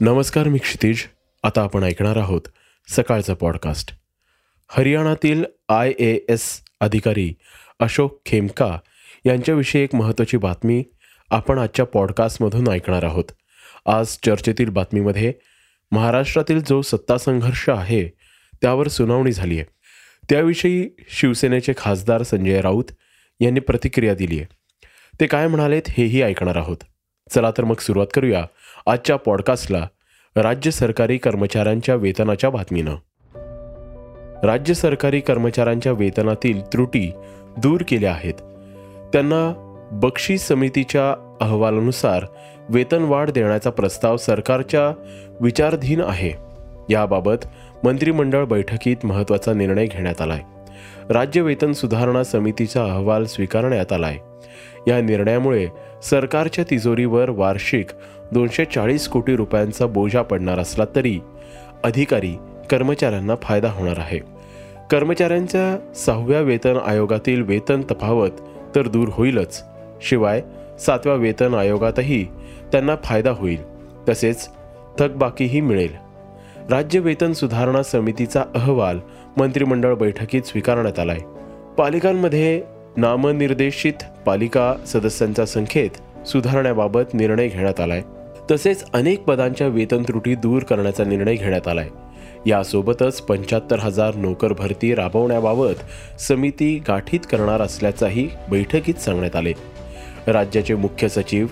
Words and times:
नमस्कार 0.00 0.48
मी 0.48 0.58
क्षितिज. 0.58 1.02
आता 1.42 1.62
आपण 1.62 1.82
ऐकणार 1.82 2.16
आहोत 2.16 2.40
सकाळचा 2.88 3.34
पॉडकास्ट 3.34 3.92
हरियाणातील 4.68 5.44
आय 5.68 5.92
ए 5.98 6.18
एस 6.28 6.62
अधिकारी 6.80 7.34
अशोक 7.80 8.20
खेमका 8.26 8.78
यांच्याविषयी 9.26 9.82
एक 9.82 9.94
महत्त्वाची 9.94 10.36
बातमी 10.36 10.84
आपण 11.30 11.58
आजच्या 11.58 11.86
पॉडकास्टमधून 11.86 12.68
ऐकणार 12.68 13.02
आहोत. 13.02 13.24
आज 13.86 14.06
चर्चेतील 14.06 14.68
बातमीमध्ये 14.68 15.32
महाराष्ट्रातील 15.92 16.60
जो 16.68 16.82
सत्ता 16.82 17.18
संघर्ष 17.18 17.68
आहे 17.68 18.08
त्यावर 18.62 18.88
सुनावणी 18.88 19.32
झाली 19.32 19.58
आहे. 19.58 19.64
त्याविषयी 20.30 20.90
शिवसेनेचे 21.08 21.72
खासदार 21.76 22.22
संजय 22.22 22.60
राऊत 22.60 22.84
यांनी 23.40 23.60
प्रतिक्रिया 23.60 24.14
दिली 24.14 24.38
आहे. 24.38 24.54
ते 25.20 25.26
काय 25.26 25.48
म्हणालेत 25.48 25.82
हेही 25.88 26.22
ऐकणार 26.22 26.56
आहोत. 26.56 26.76
चला 27.30 27.50
तर 27.50 27.64
मग 27.64 27.76
सुरुवात 27.76 28.06
करूया 28.14 28.46
आजच्या 28.86 29.16
पॉडकास्टला 29.16 29.88
राज्य 30.38 30.70
सरकारी 30.70 31.18
कर्मचाऱ्यांच्या 31.18 31.94
वेतनाच्या 31.94 32.50
बातमीनं. 32.50 32.94
राज्य 34.46 34.74
सरकारी 34.74 35.20
कर्मचाऱ्यांच्या 35.20 35.92
वेतनातील 35.92 36.62
त्रुटी 36.62 37.12
दूर 37.56 37.80
केल्या 37.88 38.12
आहेत. 38.12 38.34
त्यांना 39.12 39.64
बक्षीस 39.92 40.48
समितीच्या 40.48 41.36
अहवालानुसार 41.40 42.24
वेतनवाढ 42.68 43.30
देण्याचा 43.30 43.70
प्रस्ताव 43.70 44.16
सरकारच्या 44.16 44.94
विचारधीन 45.40 46.00
आहे. 46.00 46.32
याबाबत 46.90 47.46
मंत्रिमंडळ 47.84 48.44
बैठकीत 48.44 48.96
महत्त्वाचा 49.04 49.52
निर्णय 49.52 49.86
घेण्यात 49.86 50.20
आलाय. 50.20 50.40
राज्य 51.10 51.40
वेतन 51.40 51.72
सुधारणा 51.72 52.24
समितीचा 52.24 52.84
अहवाल 52.84 53.24
स्वीकारण्यात 53.24 53.92
आलाय. 53.92 54.16
या 54.86 55.00
निर्णयामुळे 55.00 55.68
सरकारच्या 56.02 56.64
तिजोरीवर 56.70 57.30
वार्षिक 57.30 57.86
दोनशे 58.32 58.64
चाळीस 58.64 59.08
कोटी 59.08 59.36
रुपयांचा 59.36 59.86
बोजा 59.86 60.22
पडणार 60.22 60.58
असला 60.58 60.84
तरी 60.96 61.20
अधिकारी 61.84 62.36
कर्मचाऱ्यांना 62.70 63.34
फायदा 63.42 63.70
होणार 63.70 63.98
आहे. 63.98 64.18
कर्मचाऱ्यांच्या 64.90 65.94
सहाव्या 65.94 66.40
वेतन 66.40 66.76
आयोगातील 66.86 67.42
वेतन 67.42 67.80
तफावत 67.80 68.30
तर 68.76 68.88
दूर 68.88 69.08
होईलच. 69.12 69.64
शिवाय 70.02 70.42
सातव्या 70.78 71.14
वेतन 71.14 71.54
आयोगातही 71.54 72.24
त्यांना 72.72 72.96
फायदा 73.04 73.30
होईल. 73.30 73.62
तसेच 74.08 74.48
थकबाकीही 74.98 75.60
मिळेल. 75.60 75.92
राज्य 76.70 76.98
वेतन 76.98 77.32
सुधारणा 77.32 77.82
समितीचा 77.82 78.44
अहवाल 78.54 78.98
मंत्रिमंडळ 79.36 79.94
बैठकीत 79.94 80.42
स्वीकारण्यात 80.42 80.98
आलाय. 80.98 81.18
पालिकांमध्ये 81.78 82.62
नामनिर्देशित 82.96 84.04
पालिका 84.26 84.74
सदस्यांच्या 84.86 85.46
संख्येत 85.46 86.26
सुधारण्याबाबत 86.26 87.14
निर्णय 87.14 87.48
घेण्यात 87.48 87.80
आलाय. 87.80 88.02
तसेच 88.50 88.84
अनेक 88.92 89.20
पदांच्या 89.20 89.66
वेतन 89.66 90.02
त्रुटी 90.02 90.34
दूर 90.34 90.62
करण्याचा 90.62 91.04
निर्णय 91.04 91.34
घेण्यात 91.34 91.68
आलाय. 91.68 91.88
यासोबतच 92.46 93.20
पंच्याहत्तर 93.20 93.78
हजार 93.78 94.14
नोकर 94.14 94.52
भरती 94.52 94.94
राबवण्याबाबत 94.94 96.20
समिती 96.20 96.82
गाठीत 96.88 97.20
करणार 97.20 97.60
असल्याचाही 97.60 98.28
बैठकीत 98.50 98.94
सांगण्यात 98.94 99.36
आले. 99.36 99.52
राज्याचे 100.26 100.74
मुख्य 100.74 101.08
सचिव 101.08 101.46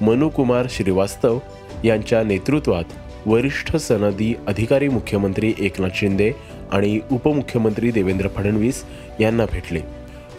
मनुकुमार 0.00 0.66
श्रीवास्तव 0.70 1.38
यांच्या 1.84 2.22
नेतृत्वात 2.22 2.84
वरिष्ठ 3.26 3.76
सनदी 3.76 4.34
अधिकारी 4.46 4.88
मुख्यमंत्री 4.88 5.54
एकनाथ 5.58 5.90
शिंदे 5.94 6.32
आणि 6.72 7.00
उपमुख्यमंत्री 7.12 7.90
देवेंद्र 7.90 8.28
फडणवीस 8.28 8.84
यांना 9.20 9.44
भेटले. 9.52 9.80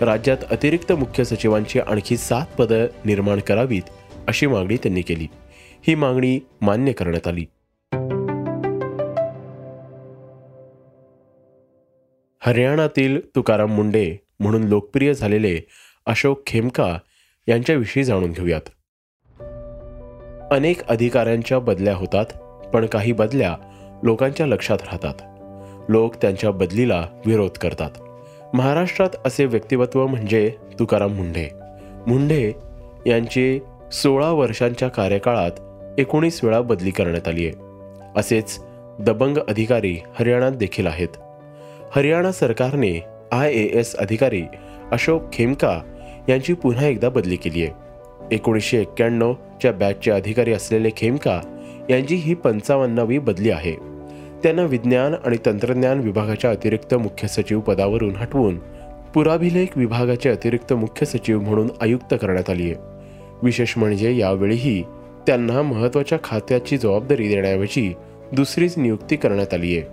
राज्यात 0.01 0.37
अतिरिक्त 0.51 0.91
मुख्य 0.91 1.23
सचिवांची 1.23 1.79
आणखी 1.79 2.17
सात 2.17 2.45
पदं 2.57 2.85
निर्माण 3.05 3.39
करावीत 3.39 3.81
अशी 4.27 4.47
मागणी 4.47 4.75
त्यांनी 4.75 5.01
केली. 5.01 5.27
ही 5.87 5.95
मागणी 5.95 6.39
मान्य 6.61 6.91
करण्यात 6.91 7.27
आली. 7.27 7.45
हरियाणातील 12.41 13.35
तुकाराम 13.35 13.75
मुंडे 13.75 14.17
म्हणून 14.39 14.63
लोकप्रिय 14.63 15.13
झालेले 15.13 15.59
अशोक 16.05 16.47
खेमका 16.47 16.97
यांच्याविषयी 17.47 18.03
जाणून 18.03 18.31
घेऊयात. 18.31 18.69
अनेक 20.51 20.87
अधिकाऱ्यांच्या 20.87 21.59
बदल्या 21.59 21.95
होतात 21.95 22.25
पण 22.67 22.85
काही 22.85 23.11
बदल्या 23.11 23.55
लोकांच्या 24.03 24.47
लक्षात 24.47 24.77
राहतात. 24.81 25.15
लोक 25.89 26.15
त्यांच्या 26.15 26.51
बदलीला 26.51 27.07
विरोध 27.25 27.57
करतात. 27.57 27.91
महाराष्ट्रात 28.55 29.09
असे 29.25 29.45
व्यक्तिमत्व 29.45 30.07
म्हणजे 30.07 30.55
तुकाराम 30.79 31.13
मुंढे 31.13 31.49
मुंढे 32.07 32.53
यांचे 33.05 33.59
सोळा 33.91 34.31
वर्षांच्या 34.31 34.87
कार्यकाळात 34.89 35.51
एकोणीस 35.97 36.43
वेळा 36.43 36.61
बदली 36.61 36.91
करण्यात 36.91 37.27
आली 37.27 37.45
आहे. 37.45 37.53
असेच 38.15 38.59
दबंग 38.99 39.37
अधिकारी 39.37 39.97
हरियाणात 40.19 40.51
देखील 40.51 40.87
आहेत. 40.87 41.07
हरियाणा 41.95 42.31
सरकारने 42.31 43.03
आय 43.31 43.53
ए 43.53 43.69
एस 43.73 43.95
अधिकारी 43.95 44.43
अशोक 44.91 45.33
खेमका 45.33 45.79
यांची 46.29 46.53
पुन्हा 46.53 46.87
एकदा 46.87 47.09
बदली 47.09 47.35
केली 47.35 47.63
आहे. 47.63 47.71
एकोणीसशे 48.31 48.81
एक्क्याण्णवच्या 48.81 49.71
बॅचचे 49.71 50.11
अधिकारी 50.11 50.53
असलेले 50.53 50.89
खेमका 50.97 51.41
यांची 51.89 52.15
ही 52.15 52.33
पंचावन्नावी 52.33 53.19
बदली 53.19 53.49
आहे. 53.49 53.75
त्यांना 54.43 54.63
विज्ञान 54.63 55.13
आणि 55.25 55.37
तंत्रज्ञान 55.45 55.99
विभागाच्या 55.99 56.51
अतिरिक्त 56.51 56.93
मुख्य 56.93 57.27
सचिव 57.27 57.59
पदावरून 57.59 58.15
हटवून 58.15 58.57
पुराभिलेख 59.13 59.65
विभागाचे 59.75 60.29
अतिरिक्त 60.29 60.73
मुख्य 60.73 61.05
सचिव 61.05 61.39
म्हणून 61.39 61.69
आयुक्त 61.81 62.13
करण्यात 62.21 62.49
आली 62.49 62.63
आहे. 62.63 62.75
विशेष 63.43 63.77
म्हणजे 63.77 64.17
यावेळीही 64.17 64.83
त्यांना 65.27 65.61
महत्त्वाच्या 65.61 66.17
खात्याची 66.23 66.77
जबाबदारी 66.77 67.27
देण्याऐवजी 67.27 67.93
दुसरीच 68.31 68.77
नियुक्ती 68.77 69.15
करण्यात 69.15 69.53
आली 69.53 69.77
आहे. 69.77 69.87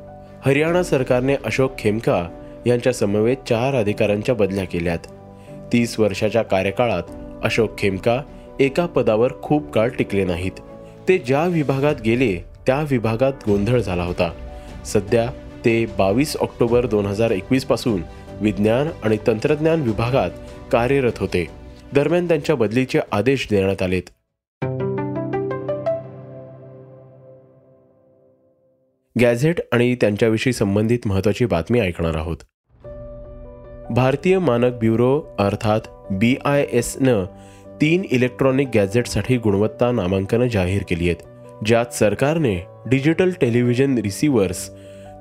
हरियाणा 0.46 0.82
सरकारने 0.82 1.34
अशोक 1.34 1.78
खेमका 1.78 2.28
यांच्या 2.66 2.92
समवेत 2.92 3.36
चार 3.48 3.74
अधिकाऱ्यांच्या 3.74 4.34
बदल्या 4.34 4.64
केल्यात. 4.64 4.98
तीस 5.72 6.00
वर्षाच्या 6.00 6.42
कार्यकाळात 6.42 7.02
अशोक 7.42 7.78
खेमका 7.78 8.22
एका 8.60 8.86
पदावर 8.86 9.32
खूप 9.42 9.72
काळ 9.72 9.88
टिकले 9.88 10.24
नाहीत. 10.24 10.52
ते 11.08 11.18
ज्या 11.18 11.44
विभागात 11.44 11.94
गेले 12.04 12.44
त्या 12.66 12.84
विभागात 12.90 13.32
गोंधळ 13.46 13.80
झाला 13.80 14.02
होता. 14.02 14.32
सध्या 14.84 15.30
ते 15.64 15.86
बावीस 15.86 16.36
ऑक्टोबर 16.36 16.86
दोन 16.86 17.06
हजार 17.06 17.30
एकवीसपासून 17.30 18.02
विज्ञान 18.40 18.88
आणि 19.02 19.16
तंत्रज्ञान 19.26 19.80
विभागात 19.80 20.30
कार्यरत 20.72 21.18
होते. 21.18 21.46
दरम्यान 21.92 22.28
त्यांच्या 22.28 22.56
बदलीचे 22.56 22.98
आदेश 23.12 23.46
देण्यात 23.50 23.82
आलेत. 23.82 24.02
गॅझेट 29.20 29.60
आणि 29.72 29.94
त्यांच्याविषयी 29.94 30.52
संबंधित 30.52 30.98
महत्वाची 31.06 31.46
बातमी 31.46 31.80
ऐकणार 31.80 32.16
आहोत. 32.16 32.36
भारतीय 33.90 34.38
मानक 34.38 34.72
ब्युरो 34.72 35.36
अर्थात 35.38 35.80
बी 36.10 36.36
आय 36.44 36.66
एसनं 36.72 37.24
तीन 37.80 38.02
इलेक्ट्रॉनिक 38.10 38.68
गॅझेटसाठी 38.74 39.36
गुणवत्ता 39.36 39.92
नामांकनं 39.92 40.46
जाहीर 40.46 40.82
केली 40.88 41.08
आहेत 41.08 41.64
ज्यात 41.66 41.94
सरकारने 41.94 42.66
digital 42.86 43.30
television 43.40 43.98
receivers 43.98 44.70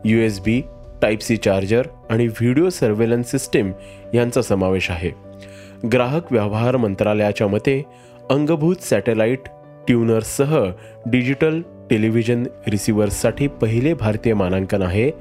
U 0.06 0.20
S 0.20 0.40
B 0.40 0.62
type 1.02 1.22
C 1.22 1.38
charger 1.38 1.88
आणि 2.10 2.28
व्हिडिओ 2.28 2.70
सर्वेलन्स 2.70 3.32
सिस्टीम 3.32 3.72
यांचा 4.14 4.42
समावेश 4.42 4.90
आहे. 4.92 5.12
ग्राहक 5.94 6.32
व्यवहार 6.32 6.78
मंत्रालयाच्या 6.78 7.48
मते 7.48 7.84
अंगभूत 8.30 8.76
सॅटेलाइट 8.76 9.40
ट्यूनर्ससह 9.88 10.72
डिजिटल 11.06 11.62
टेलिव्हिजन 11.90 12.44
रिसिव्हर्ससाठी 12.68 13.48
पहिले 13.48 13.94
भारतीय 13.94 14.34
मानांकन 14.34 14.82
आहे. 14.82 15.12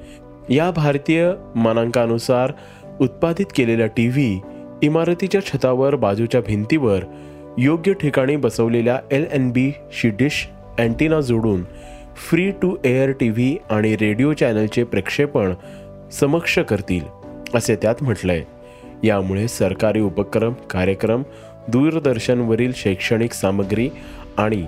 या 0.48 0.70
भारतीय 0.70 1.32
मानांकानुसार 1.54 2.52
उत्पादित 3.00 3.46
केलेला 3.56 3.86
टी 3.86 4.08
व्ही 4.08 4.40
इमारतीच्या 4.82 5.40
छतावर 5.44 5.96
बाजूच्या 5.96 6.40
भिंतीवर 6.40 7.00
योग्य 7.58 7.92
ठिकाणी 7.92 8.36
बसवलेल्या 8.36 9.00
एल 9.10 9.26
एन 9.32 9.50
बी 9.50 9.72
शी 9.92 10.08
डिश 10.08 10.48
अँटिना 10.78 11.20
जोडून 11.20 11.62
free 12.16 12.50
to 12.50 12.76
air 12.84 13.10
T 13.10 13.28
V 13.28 13.56
आणि 13.70 13.96
रेडिओ 13.96 14.32
चॅनलचे 14.32 14.84
प्रक्षेपण 14.84 15.54
समक्ष 16.12 16.58
करतील 16.58 17.04
असे 17.54 17.76
त्यात 17.76 17.94
म्हटलंय. 18.00 18.42
यामुळे 19.04 19.48
सरकारी 19.48 20.00
उपक्रम 20.00 20.52
कार्यक्रम 20.70 21.22
दूरदर्शनवरील 21.68 22.72
शैक्षणिक 22.76 23.32
सामग्री 23.32 23.90
आणि 24.36 24.66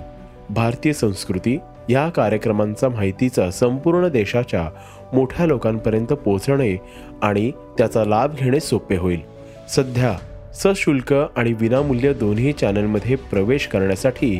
भारतीय 0.49 0.93
संस्कृती 0.93 1.57
या 1.91 2.09
कार्यक्रमांचा 2.09 2.89
माहितीचा 2.89 3.49
संपूर्ण 3.51 4.07
देशाच्या 4.07 4.67
मोठ्या 5.13 5.45
लोकांपर्यंत 5.45 6.07
पोहोचणे 6.07 6.75
आणि 7.21 7.51
त्याचा 7.77 8.03
लाभ 8.05 8.35
घेणे 8.35 8.59
सोपे 8.59 8.95
होईल. 8.95 9.19
सध्या 9.69 10.15
सशुल्क 10.53 11.13
आणि 11.13 11.53
विनामूल्य 11.53 12.13
दोन्ही 12.13 12.51
चॅनलमध्ये 12.53 13.15
प्रवेश 13.31 13.67
करण्यासाठी 13.67 14.39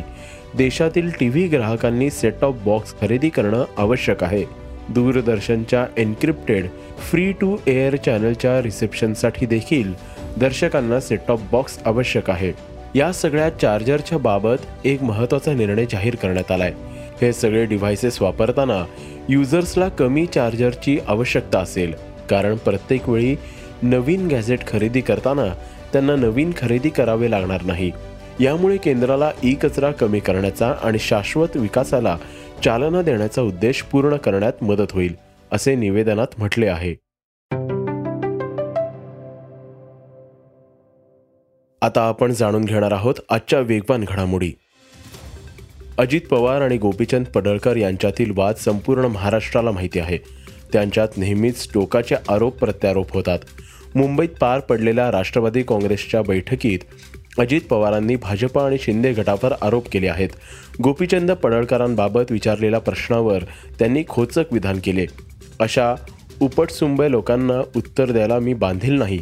देशातील 0.56 1.10
टी 1.20 1.28
व्ही 1.28 1.46
ग्राहकांनी 1.46 2.10
सेट 2.10 2.34
टॉप 2.40 2.62
बॉक्स 2.64 2.94
खरेदी 3.00 3.28
करणं 3.28 3.64
आवश्यक 3.78 4.24
आहे. 4.24 4.44
दूरदर्शनच्या 4.88 5.86
एन्क्रिप्टेड 5.96 6.66
फ्री 7.10 7.30
टू 7.32 7.56
एअर 7.66 7.96
चॅनलच्या 7.96 8.60
रिसेप्शनसाठी 8.62 9.46
देखील 9.46 9.92
दर्शकांना 10.36 11.00
सेट 11.00 11.20
टॉप 11.28 11.40
बॉक्स 11.52 11.78
आवश्यक 11.86 12.30
आहे. 12.30 12.52
या 12.94 13.12
सगळ्या 13.12 13.48
चार्जरच्या 13.50 14.18
बाबत 14.18 14.64
एक 14.84 15.02
महत्त्वाचा 15.02 15.52
निर्णय 15.52 15.84
जाहीर 15.90 16.14
करण्यात 16.14 16.50
आला 16.50 16.64
आहे 16.64 16.91
हे 17.22 17.32
सगळे 17.32 17.64
डिव्हायसेस 17.64 18.22
वापरताना 18.22 18.84
युजर्सला 19.28 19.88
कमी 19.88 20.26
चार्जरची 20.26 20.98
आवश्यकता 21.06 21.58
असेल. 21.58 21.94
कारण 22.30 22.56
प्रत्येक 22.56 23.08
वेळी 23.08 23.36
नवीन 23.82 24.26
गॅझेट 24.26 24.66
खरेदी 24.66 25.00
करताना 25.00 25.54
त्यांना 25.92 26.16
नवीन 26.16 26.50
खरेदी 26.56 26.88
करावे 26.88 27.30
लागणार 27.30 27.62
नाही. 27.62 27.90
यामुळे 28.40 28.76
केंद्राला 28.76 29.30
ई 29.44 29.54
कचरा 29.54 29.90
कमी 29.90 30.20
करण्याचा 30.20 30.74
आणि 30.82 30.98
शाश्वत 30.98 31.56
विकासाला 31.56 32.18
चालना 32.64 33.02
देण्याचा 33.02 33.42
उद्देश 33.42 33.82
पूर्ण 33.82 34.16
करण्यात 34.16 34.62
मदत 34.62 34.92
होईल 34.92 35.14
असे 35.52 35.74
निवेदनात 35.74 36.26
म्हटले 36.38 36.66
आहे. 36.66 36.92
आता 41.82 42.02
आपण 42.02 42.32
जाणून 42.32 42.64
घेणार 42.64 42.92
आहोत 42.92 43.14
आजच्या 43.30 43.60
वेगवान 43.60 44.04
घडामोडी. 44.08 44.52
अजित 45.98 46.20
पवार 46.30 46.60
आणि 46.60 46.76
गोपीचंद 46.76 47.26
पडळकर 47.26 47.76
यांच्यातील 47.76 48.32
वाद 48.36 48.54
संपूर्ण 48.54 49.04
महाराष्ट्राला 49.04 49.70
माहिती 49.70 49.98
आहे. 49.98 50.18
त्यांच्यात 50.72 51.08
नेहमीच 51.16 51.68
टोकाचे 51.74 52.14
आरोप 52.28 52.58
प्रत्यारोप 52.58 53.12
होतात. 53.12 53.38
मुंबईत 53.94 54.28
पार 54.40 54.60
पडलेल्या 54.60 55.10
राष्ट्रवादी 55.10 55.62
काँग्रेसच्या 55.62 56.22
बैठकीत 56.22 56.78
अजित 57.38 57.60
पवारांनी 57.70 58.16
भाजपा 58.16 58.66
आणि 58.66 58.76
शिंदे 58.80 59.12
गटावर 59.12 59.52
आरोप 59.62 59.88
केले 59.88 60.08
आहेत. 60.08 60.28
गोपीचंद 60.82 61.32
पडळकरांबाबत 61.32 62.32
विचारलेल्या 62.32 62.80
प्रश्नावर 62.80 63.44
त्यांनी 63.78 64.04
खोचक 64.08 64.52
विधान 64.52 64.78
केले. 64.84 65.06
अशा 65.60 65.94
उपटसुंबय 66.40 67.10
लोकांना 67.10 67.62
उत्तर 67.76 68.12
द्यायला 68.12 68.38
मी 68.38 68.54
बांधील 68.54 68.94
नाही. 68.94 69.18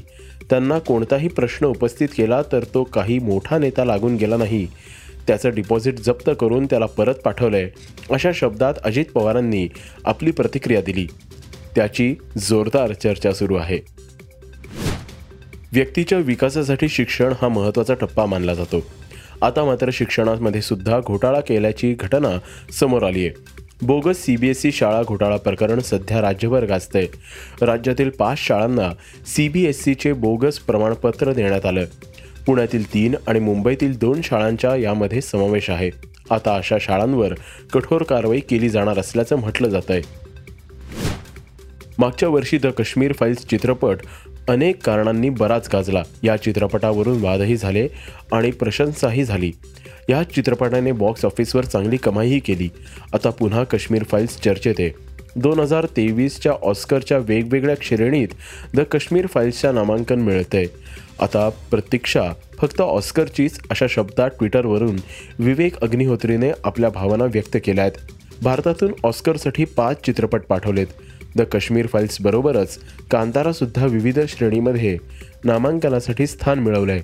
त्यांना 0.50 0.78
कोणताही 0.78 1.28
प्रश्न 1.28 1.66
उपस्थित 1.66 2.08
केला 2.16 2.42
तर 2.52 2.64
तो 2.74 2.84
काही 2.84 3.18
मोठा 3.18 3.58
नेता 3.58 3.84
लागून 3.84 4.16
गेला 4.16 4.36
नाही. 4.36 4.66
त्याचं 5.26 5.50
डिपॉझिट 5.54 5.98
जप्त 5.98 6.30
करून 6.40 6.66
त्याला 6.66 6.86
परत 6.86 7.14
पाठवलंय. 7.14 7.70
अशा 8.10 8.30
शब्दात 8.34 8.74
अजित 8.84 9.04
पवारांनी 9.14 9.68
आपली 10.04 10.30
प्रतिक्रिया 10.30 10.80
दिली. 10.80 11.06
त्याची 11.74 12.14
जोरदार 12.38 12.92
चर्चा 12.92 13.32
सुरू 13.32 13.56
आहे. 13.56 13.78
व्यक्तीच्या 15.72 16.18
विकासासाठी 16.18 16.88
शिक्षण 16.88 17.32
हा 17.42 17.48
महत्त्वाचा 17.48 17.94
टप्पा 17.94 18.26
मानला 18.26 18.54
जातो. 18.54 18.82
आता 19.42 19.64
मात्र 19.64 19.90
शिक्षणामध्ये 19.92 20.62
सुद्धा 20.62 21.00
घोटाळा 21.06 21.40
केल्याची 21.40 21.94
घटना 22.00 22.38
समोर 22.72 23.02
आली 23.02 23.26
आहे 23.26 23.60
bogus 23.82 24.16
C 24.16 24.36
B 24.36 24.48
S 24.48 24.66
E 24.66 24.70
शाळा 24.70 25.02
घोटाळा 25.02 25.36
प्रकरण 25.36 25.78
सध्या 25.78 26.20
राज्यभर 26.22 26.64
गाजतंय. 26.64 27.06
राज्यातील 27.62 28.10
पाच 28.10 28.38
शाळांना 28.38 28.90
सी 29.26 29.48
बी 29.48 29.64
एस 29.64 29.82
सीचे 29.82 30.12
बोगस 30.12 30.58
प्रमाणपत्र 30.58 31.32
देण्यात 31.32 31.66
आलं. 31.66 31.84
पुण्यातील 32.46 32.94
तीन 32.94 33.14
आणि 33.26 33.40
मुंबईतील 33.40 33.98
दोन 33.98 34.20
शाळांच्या 34.24 34.76
यामध्ये 34.76 35.20
समावेश 35.20 35.70
आहे. 35.70 35.90
आता 36.30 36.54
अशा 36.54 36.76
शाळांवर 36.80 37.34
कठोर 37.72 38.02
कारवाई 38.02 38.40
केली 38.40 38.68
जाणार 38.68 38.98
असल्याचं 38.98 39.36
म्हटलं 39.36 39.68
जात 39.68 39.90
आहे 39.90 40.02
मागच्या 41.98 42.28
वर्षी 42.28 42.58
द 42.58 42.66
काश्मीर 42.66 43.12
फाईल्स 43.12 43.46
चित्रपट 43.46 43.98
अनेक 44.48 44.82
कारणांनी 44.82 45.30
बराच 45.30 45.68
गाजला. 45.72 46.02
या 46.22 46.36
चित्रपटावरून 46.36 47.20
वादही 47.20 47.56
झाले 47.56 47.88
आणि 48.32 48.50
प्रशंसाही 48.50 49.24
झाली. 49.24 49.52
या 50.08 50.22
चित्रपटाने 50.22 50.92
बॉक्स 50.92 51.24
ऑफिसवर 51.24 51.64
चांगली 51.64 51.96
कमाईही 51.96 52.38
केली. 52.38 52.68
आता 53.14 53.30
पुन्हा 53.30 53.64
काश्मीर 53.64 54.04
फाईल्स 54.04 54.40
चर्चेत 54.40 54.74
आहे. 54.78 55.09
दोन 55.36 55.60
हजार 55.60 55.86
तेवीसच्या 55.86 56.52
ऑस्करच्या 56.62 57.18
वेगवेगळ्या 57.18 57.74
श्रेणीत 57.82 58.28
द 58.74 58.80
काश्मीर 58.80 59.26
फाईल्सच्या 59.26 59.72
नामांकन 59.72 60.20
मिळतंय. 60.20 60.66
आता 61.20 61.48
प्रतीक्षा 61.70 62.22
फक्त 62.58 62.80
ऑस्करचीच 62.80 63.58
अशा 63.70 63.86
शब्दात 63.88 64.30
ट्विटरवरून 64.30 64.96
विवेक 65.38 65.80
अग्निहोत्रीने 65.82 66.50
आपल्या 66.64 66.90
भावना 66.90 67.24
व्यक्त 67.24 67.56
केल्या 67.64 67.84
आहेत 67.84 68.12
भारतातून 68.42 68.92
ऑस्करसाठी 69.04 69.64
पाच 69.64 69.96
चित्रपट 70.06 70.42
पाठवलेत. 70.42 70.86
द 71.36 71.42
काश्मीर 71.42 71.86
फाईल्स 71.86 72.20
बरोबरच 72.20 72.78
कांतारा 73.10 73.52
सुद्धा 73.52 73.86
विविध 73.86 74.20
श्रेणीमध्ये 74.28 74.98
नामांकनासाठी 75.44 76.26
स्थान 76.26 76.58
मिळवलंय. 76.58 77.00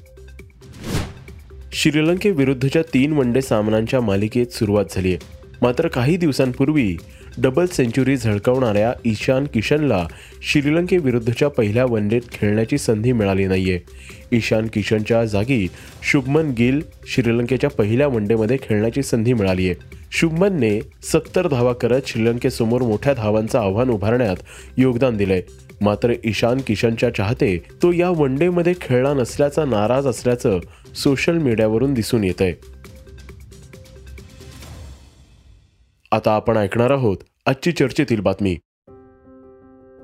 श्रीलंकेविरुद्धच्या 1.73 2.83
तीन 2.83 3.13
वनडे 3.13 3.43
सामन्यांच्या 3.43 4.01
मालिकेत 4.01 4.47
सुरुवात 4.47 4.85
झाली 4.91 5.09
आहे 5.09 5.37
मात्र 5.63 5.89
काही 5.89 6.17
दिवसांपूर्वी 6.17 6.97
डबल 7.39 7.67
सेंचुरी 7.67 8.17
झळकावणाऱ्या 8.17 8.93
ईशान 9.05 9.45
किशनला 9.45 10.07
श्रीलंकेविरुद्धच्या 10.43 11.49
पहिल्या 11.49 11.85
वनडेत 11.85 12.21
खेळण्याची 12.33 12.79
संधी 12.79 13.13
मिळाली 13.13 13.47
नाहीये. 13.47 13.79
ईशान 14.33 14.67
किशनच्या 14.73 15.25
जागी 15.25 15.67
शुभमन 16.03 16.51
गिल 16.59 16.81
श्रीलंकेच्या 17.07 17.71
पहिल्या 17.71 18.07
वनडेमध्ये 18.07 18.57
खेळण्याची 18.63 19.03
संधी 19.03 19.33
मिळाली 19.33 19.69
आहे 19.69 19.75
शुभमनने 20.13 20.81
सत्तर 21.03 21.49
धावा 21.49 21.73
करत 21.73 22.01
श्रीलंकेसमोर 22.07 22.83
मोठ्या 22.83 23.15
धावांचं 23.15 23.59
आव्हान 23.59 23.91
उभारण्यात 23.91 24.37
योगदान 24.77 25.17
दिलंय. 25.17 25.43
मात्र 25.81 26.13
ईशान 26.25 26.59
किशनच्या 26.67 27.15
चाहते 27.15 27.57
तो 27.83 27.93
या 27.93 28.09
वनडेमध्ये 28.11 28.73
खेळला 28.81 29.13
नसल्याचा 29.15 29.65
नाराज 29.65 30.07
असल्याचं 30.07 30.59
सोशल 30.95 31.39
मीडियावरून 31.39 31.95
दिसून 31.95 32.25
येत 32.25 32.43
आहे 32.43 32.53
आता 36.13 36.35
आपण 36.35 36.57
ऐकणार 36.57 36.91
आहोत 36.91 37.17
आजची 37.47 37.73
चर्चेतील 37.73 38.21
बातमी. 38.21 38.57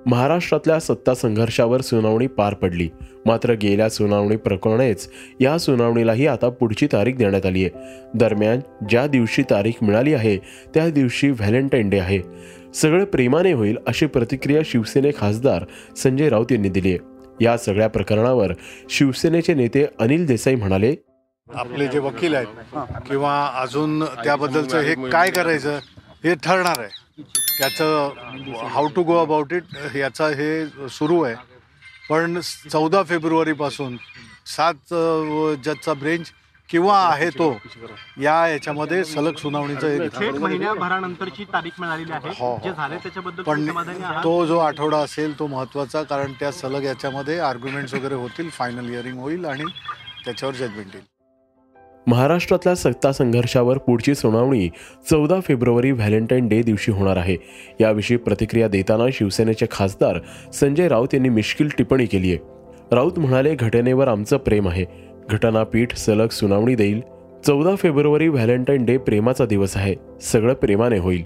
महाराष्ट्रातल्या 0.06 0.78
सत्ता 0.80 1.14
संघर्षावर 1.14 1.80
सुनावणी 1.80 2.26
पार 2.26 2.54
पडली. 2.54 2.88
मात्र 3.26 3.52
गेल्या 3.52 3.88
सुनावणी 3.90 4.36
प्रकरणेच 4.36 5.08
या 5.40 5.58
सुनावणीलाही 5.58 6.26
आता 6.26 6.48
पुढची 6.50 6.86
तारीख 6.92 7.14
देण्यात 7.14 7.46
आली 7.46 7.64
आहे 7.64 7.70
दरम्यान 8.14 8.60
ज्या 8.88 9.06
दिवशी 9.06 9.42
तारीख 9.42 9.72
मिळाली 9.82 10.14
आहे 10.14 10.36
त्या 10.74 10.88
दिवशी 10.90 11.30
व्हॅलेंटाईन 11.30 11.90
डे 11.90 11.98
आहे. 11.98 12.18
सगळं 12.74 13.04
प्रेमाने 13.04 13.52
होईल 13.52 13.78
अशी 13.86 14.06
प्रतिक्रिया 14.06 14.62
शिवसेने 14.64 15.10
खासदार 15.18 15.64
संजय 15.96 16.28
राऊत 16.28 16.52
यांनी 16.52 16.68
दिली 16.68 16.88
आहे 16.88 16.98
या 17.40 17.56
सगळ्या 17.58 17.88
प्रकरणावर 17.88 18.52
शिवसेनेचे 18.90 19.54
नेते 19.54 19.86
अनिल 19.98 20.26
देसाई 20.26 20.54
म्हणाले 20.54 20.94
आपले 21.54 21.86
जे 21.86 21.98
वकील 21.98 22.34
आहेत 22.34 22.76
किंवा 23.10 23.50
अजून 23.54 24.04
त्याबद्दलचं 24.04 24.78
हे 24.78 24.94
काय 25.10 25.30
करायचं? 25.30 25.78
हे 26.24 26.34
ठरणार 26.34 26.78
आहे. 26.78 27.22
त्याचं 27.58 28.66
how 28.72 28.88
to 28.88 29.02
go 29.02 29.16
about 29.22 29.52
it 29.52 29.96
याचा 29.96 30.28
हे 30.28 30.88
सुरू 30.88 31.22
आहे. 31.22 31.34
पण 32.10 32.40
चौदा 32.70 33.02
फेब्रुवारीपासून 33.02 33.96
सात 34.46 34.94
जजचा 35.64 35.92
ब्रेंच 35.94 36.32
किंवा 36.68 36.98
आहे 37.08 37.28
तो 37.30 37.50
या 38.22 38.34
याच्यामध्ये 38.48 39.04
सलग 39.04 39.34
सुनावणीचं 39.36 39.86
हे 39.88 39.98
हो, 42.38 42.56
पण? 43.42 43.66
तो 44.24 44.44
जो 44.46 44.58
आठवडा 44.58 44.98
असेल 44.98 45.38
तो 45.38 45.46
महत्त्वाचा 45.46 46.02
कारण 46.02 46.32
त्या 46.40 46.52
सलग 46.52 46.84
याच्यामध्ये 46.84 47.38
आर्ग्युमेंट्स 47.40 47.94
वगैरे 47.94 48.14
होतील 48.14 48.48
फायनल 48.50 48.88
हिअरिंग 48.90 49.18
होईल 49.18 49.44
आणि 49.44 49.64
त्याच्यावर 50.24 50.54
जजमेंट 50.54 50.94
येईल. 50.94 51.04
महाराष्ट्रातल्या 52.06 52.74
सत्ता 52.74 53.12
संघर्षावर 53.12 53.78
पुढची 53.78 54.14
सुनावणी 54.14 54.68
चौदा 55.10 55.40
फेब्रुवारी 55.40 55.90
व्हॅलेंटाईन 55.90 56.48
डे 56.48 56.62
दिवशी 56.62 56.92
होणार 56.92 57.16
आहे. 57.16 57.36
याविषयी 57.80 58.16
प्रतिक्रिया 58.16 58.68
देताना 58.68 59.04
शिवसेनेचे 59.12 59.66
खासदार 59.70 60.18
संजय 60.52 60.88
राऊत 60.88 61.08
यांनी 61.14 61.28
मिश्किल 61.28 61.68
टिप्पणी 61.78 62.06
केली 62.06 62.28
आहे. 62.28 62.38
राऊत 62.92 63.18
म्हणाले 63.18 63.54
घटनेवर 63.54 64.08
आमचं 64.08 64.36
प्रेम 64.36 64.68
आहे. 64.68 64.84
घटनापीठ 65.30 65.94
सलग 65.94 66.28
सुनावणी 66.28 66.74
देईल. 66.74 67.00
चौदा 67.46 67.74
फेब्रुवारी 67.74 68.28
व्हॅलेंटाईन 68.28 68.84
डे 68.84 68.96
प्रेमाचा 68.96 69.46
दिवस 69.46 69.76
आहे. 69.76 69.94
सगळं 70.20 70.54
प्रेमाने 70.54 70.98
होईल. 70.98 71.22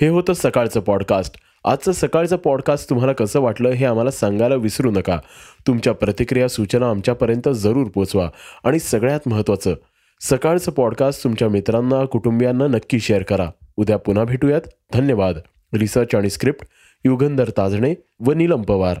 हे 0.00 0.08
होतं 0.08 0.32
सकाळचं 0.32 0.80
पॉडकास्ट. 0.80 1.36
आजचं 1.64 1.92
सकाळचं 1.92 2.36
पॉडकास्ट 2.36 2.90
तुम्हाला 2.90 3.12
कसं 3.12 3.40
वाटलं 3.40 3.68
हे 3.68 3.86
आम्हाला 3.86 4.10
सांगायला 4.10 4.54
विसरू 4.54 4.90
नका. 4.90 5.18
तुमच्या 5.66 5.92
प्रतिक्रिया 5.92 6.48
सूचना 6.48 6.90
आमच्यापर्यंत 6.90 7.48
जरूर 7.48 7.86
पोचवा. 7.86 8.30
आणि 8.64 8.78
सगळ्यात 8.78 9.20
महत्त्वाचं 9.26 9.74
सकाळचं 10.20 10.72
पॉडकास्ट 10.72 11.24
तुमच्या 11.24 11.48
मित्रांना 11.48 12.04
कुटुंबियांना 12.04 12.66
नक्की 12.66 13.00
शेअर 13.00 13.22
करा. 13.22 13.50
उद्या 13.76 13.96
पुन्हा 13.96 14.24
भेटूयात. 14.24 14.60
धन्यवाद. 14.92 15.38
रिसर्च 15.74 16.14
आणि 16.14 16.30
स्क्रिप्ट 16.30 16.66
युगंधर 17.04 17.50
ताजणे 17.56 17.94
व 18.20 18.32
नीलम 18.32 18.62
पवार. 18.62 19.00